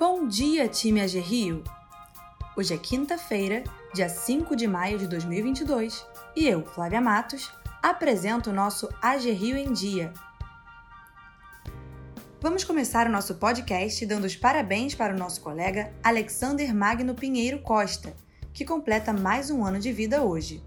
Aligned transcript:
Bom 0.00 0.26
dia, 0.26 0.66
time 0.66 1.02
AG 1.02 1.20
Rio! 1.20 1.62
Hoje 2.56 2.72
é 2.72 2.78
quinta-feira, 2.78 3.62
dia 3.92 4.08
5 4.08 4.56
de 4.56 4.66
maio 4.66 4.98
de 4.98 5.06
2022, 5.06 6.06
e 6.34 6.48
eu, 6.48 6.64
Flávia 6.64 7.02
Matos, 7.02 7.52
apresento 7.82 8.48
o 8.48 8.52
nosso 8.54 8.88
AG 9.02 9.30
Rio 9.30 9.58
em 9.58 9.74
Dia. 9.74 10.10
Vamos 12.40 12.64
começar 12.64 13.06
o 13.08 13.10
nosso 13.10 13.34
podcast 13.34 14.06
dando 14.06 14.24
os 14.24 14.34
parabéns 14.34 14.94
para 14.94 15.14
o 15.14 15.18
nosso 15.18 15.42
colega 15.42 15.92
Alexander 16.02 16.74
Magno 16.74 17.14
Pinheiro 17.14 17.58
Costa, 17.58 18.14
que 18.54 18.64
completa 18.64 19.12
mais 19.12 19.50
um 19.50 19.66
ano 19.66 19.78
de 19.78 19.92
vida 19.92 20.22
hoje. 20.22 20.64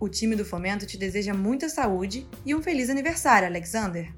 O 0.00 0.08
time 0.08 0.34
do 0.34 0.44
Fomento 0.46 0.86
te 0.86 0.96
deseja 0.96 1.34
muita 1.34 1.68
saúde 1.68 2.26
e 2.46 2.54
um 2.54 2.62
feliz 2.62 2.88
aniversário, 2.88 3.46
Alexander! 3.46 4.10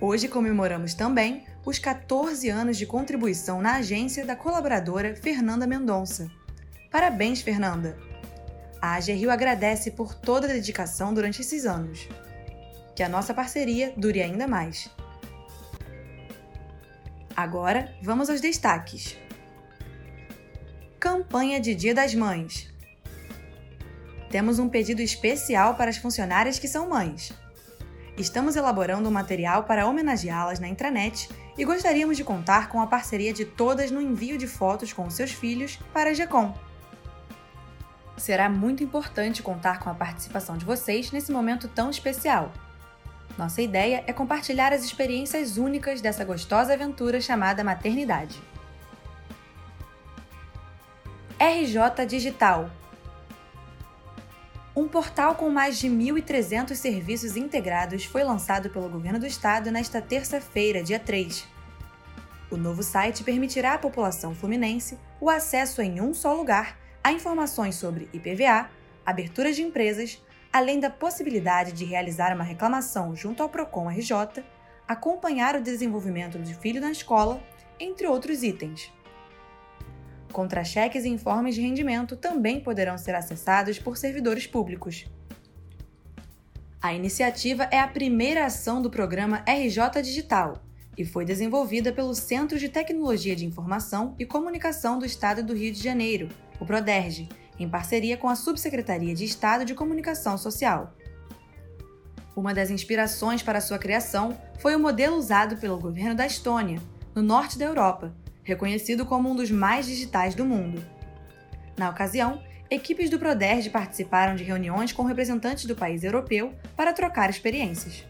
Hoje 0.00 0.28
comemoramos 0.28 0.94
também 0.94 1.44
os 1.66 1.80
14 1.80 2.48
anos 2.48 2.76
de 2.76 2.86
contribuição 2.86 3.60
na 3.60 3.74
agência 3.74 4.24
da 4.24 4.36
colaboradora 4.36 5.16
Fernanda 5.16 5.66
Mendonça. 5.66 6.30
Parabéns, 6.92 7.42
Fernanda! 7.42 7.98
A 8.80 8.94
AG 8.94 9.12
Rio 9.12 9.32
agradece 9.32 9.90
por 9.90 10.14
toda 10.14 10.46
a 10.46 10.52
dedicação 10.52 11.12
durante 11.12 11.40
esses 11.40 11.66
anos. 11.66 12.08
Que 12.94 13.02
a 13.02 13.08
nossa 13.08 13.34
parceria 13.34 13.92
dure 13.96 14.22
ainda 14.22 14.46
mais. 14.46 14.88
Agora, 17.36 17.92
vamos 18.00 18.30
aos 18.30 18.40
destaques. 18.40 19.18
Campanha 21.00 21.60
de 21.60 21.74
Dia 21.74 21.94
das 21.94 22.14
Mães. 22.14 22.72
Temos 24.30 24.60
um 24.60 24.68
pedido 24.68 25.02
especial 25.02 25.74
para 25.74 25.90
as 25.90 25.96
funcionárias 25.96 26.60
que 26.60 26.68
são 26.68 26.88
mães. 26.88 27.32
Estamos 28.16 28.54
elaborando 28.54 29.08
um 29.08 29.12
material 29.12 29.64
para 29.64 29.86
homenageá-las 29.86 30.60
na 30.60 30.68
intranet 30.68 31.28
e 31.56 31.64
gostaríamos 31.64 32.16
de 32.16 32.24
contar 32.24 32.68
com 32.68 32.80
a 32.80 32.86
parceria 32.86 33.32
de 33.32 33.44
todas 33.44 33.90
no 33.90 34.00
envio 34.00 34.36
de 34.36 34.46
fotos 34.46 34.92
com 34.92 35.08
seus 35.08 35.32
filhos 35.32 35.78
para 35.92 36.10
a 36.10 36.14
GECOM. 36.14 36.54
Será 38.16 38.48
muito 38.48 38.82
importante 38.82 39.42
contar 39.42 39.78
com 39.78 39.90
a 39.90 39.94
participação 39.94 40.56
de 40.56 40.64
vocês 40.64 41.12
nesse 41.12 41.30
momento 41.30 41.68
tão 41.68 41.90
especial. 41.90 42.52
Nossa 43.36 43.60
ideia 43.60 44.02
é 44.06 44.12
compartilhar 44.12 44.72
as 44.72 44.82
experiências 44.84 45.58
únicas 45.58 46.00
dessa 46.00 46.24
gostosa 46.24 46.72
aventura 46.72 47.20
chamada 47.20 47.62
maternidade. 47.62 48.40
RJ 51.38 52.06
Digital 52.06 52.70
um 54.76 54.86
portal 54.86 55.34
com 55.34 55.48
mais 55.48 55.78
de 55.78 55.88
1.300 55.88 56.74
serviços 56.74 57.34
integrados 57.34 58.04
foi 58.04 58.22
lançado 58.22 58.68
pelo 58.68 58.90
Governo 58.90 59.18
do 59.18 59.26
Estado 59.26 59.70
nesta 59.70 60.02
terça-feira, 60.02 60.82
dia 60.82 60.98
3. 60.98 61.48
O 62.50 62.58
novo 62.58 62.82
site 62.82 63.24
permitirá 63.24 63.72
à 63.72 63.78
população 63.78 64.34
fluminense 64.34 64.98
o 65.18 65.30
acesso 65.30 65.80
em 65.80 65.98
um 65.98 66.12
só 66.12 66.34
lugar 66.34 66.78
a 67.02 67.10
informações 67.10 67.76
sobre 67.76 68.10
IPVA, 68.12 68.68
abertura 69.04 69.50
de 69.50 69.62
empresas, 69.62 70.22
além 70.52 70.78
da 70.78 70.90
possibilidade 70.90 71.72
de 71.72 71.86
realizar 71.86 72.34
uma 72.34 72.44
reclamação 72.44 73.16
junto 73.16 73.42
ao 73.42 73.48
Procon 73.48 73.88
RJ, 73.88 74.44
acompanhar 74.86 75.56
o 75.56 75.62
desenvolvimento 75.62 76.36
do 76.36 76.52
filho 76.52 76.82
na 76.82 76.92
escola, 76.92 77.42
entre 77.80 78.06
outros 78.06 78.42
itens. 78.42 78.92
Contra-cheques 80.36 81.06
e 81.06 81.08
informes 81.08 81.54
de 81.54 81.62
rendimento 81.62 82.14
também 82.14 82.60
poderão 82.60 82.98
ser 82.98 83.14
acessados 83.14 83.78
por 83.78 83.96
servidores 83.96 84.46
públicos. 84.46 85.06
A 86.78 86.92
iniciativa 86.92 87.66
é 87.70 87.80
a 87.80 87.88
primeira 87.88 88.44
ação 88.44 88.82
do 88.82 88.90
programa 88.90 89.42
RJ 89.48 90.02
Digital 90.02 90.62
e 90.94 91.06
foi 91.06 91.24
desenvolvida 91.24 91.90
pelo 91.90 92.14
Centro 92.14 92.58
de 92.58 92.68
Tecnologia 92.68 93.34
de 93.34 93.46
Informação 93.46 94.14
e 94.18 94.26
Comunicação 94.26 94.98
do 94.98 95.06
Estado 95.06 95.42
do 95.42 95.54
Rio 95.54 95.72
de 95.72 95.82
Janeiro, 95.82 96.28
o 96.60 96.66
PRODERJ, 96.66 97.30
em 97.58 97.66
parceria 97.66 98.18
com 98.18 98.28
a 98.28 98.36
Subsecretaria 98.36 99.14
de 99.14 99.24
Estado 99.24 99.64
de 99.64 99.72
Comunicação 99.72 100.36
Social. 100.36 100.94
Uma 102.36 102.52
das 102.52 102.68
inspirações 102.68 103.42
para 103.42 103.62
sua 103.62 103.78
criação 103.78 104.38
foi 104.58 104.76
o 104.76 104.80
modelo 104.80 105.16
usado 105.16 105.56
pelo 105.56 105.78
governo 105.78 106.14
da 106.14 106.26
Estônia, 106.26 106.78
no 107.14 107.22
norte 107.22 107.58
da 107.58 107.64
Europa, 107.64 108.14
reconhecido 108.46 109.04
como 109.04 109.28
um 109.28 109.34
dos 109.34 109.50
mais 109.50 109.86
digitais 109.86 110.34
do 110.34 110.44
mundo. 110.44 110.82
Na 111.76 111.90
ocasião, 111.90 112.40
equipes 112.70 113.10
do 113.10 113.18
Proderj 113.18 113.68
participaram 113.70 114.36
de 114.36 114.44
reuniões 114.44 114.92
com 114.92 115.02
representantes 115.02 115.66
do 115.66 115.74
país 115.74 116.04
europeu 116.04 116.54
para 116.76 116.92
trocar 116.92 117.28
experiências. 117.28 118.04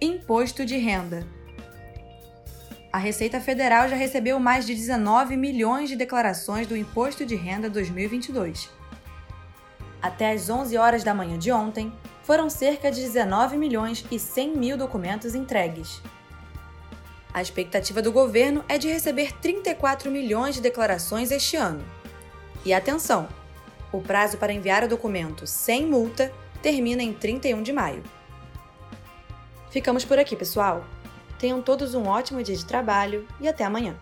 Imposto 0.00 0.66
de 0.66 0.76
renda. 0.76 1.26
A 2.92 2.98
Receita 2.98 3.40
Federal 3.40 3.88
já 3.88 3.96
recebeu 3.96 4.38
mais 4.38 4.66
de 4.66 4.74
19 4.74 5.36
milhões 5.36 5.88
de 5.88 5.96
declarações 5.96 6.66
do 6.66 6.76
Imposto 6.76 7.24
de 7.24 7.36
Renda 7.36 7.70
2022. 7.70 8.68
Até 10.02 10.32
às 10.32 10.50
11 10.50 10.76
horas 10.76 11.04
da 11.04 11.14
manhã 11.14 11.38
de 11.38 11.52
ontem, 11.52 11.92
foram 12.22 12.50
cerca 12.50 12.90
de 12.90 13.00
19 13.00 13.56
milhões 13.56 14.04
e 14.10 14.18
100 14.18 14.56
mil 14.56 14.76
documentos 14.76 15.34
entregues. 15.34 16.02
A 17.32 17.40
expectativa 17.40 18.02
do 18.02 18.10
governo 18.10 18.64
é 18.68 18.76
de 18.76 18.88
receber 18.88 19.32
34 19.40 20.10
milhões 20.10 20.56
de 20.56 20.60
declarações 20.60 21.30
este 21.30 21.56
ano. 21.56 21.84
E 22.64 22.74
atenção! 22.74 23.28
O 23.92 24.00
prazo 24.00 24.36
para 24.36 24.52
enviar 24.52 24.84
o 24.84 24.88
documento 24.88 25.46
sem 25.46 25.86
multa 25.86 26.32
termina 26.60 27.02
em 27.02 27.12
31 27.12 27.62
de 27.62 27.72
maio. 27.72 28.02
Ficamos 29.70 30.04
por 30.04 30.18
aqui, 30.18 30.34
pessoal. 30.34 30.84
Tenham 31.38 31.62
todos 31.62 31.94
um 31.94 32.06
ótimo 32.06 32.42
dia 32.42 32.56
de 32.56 32.66
trabalho 32.66 33.26
e 33.40 33.48
até 33.48 33.64
amanhã. 33.64 33.96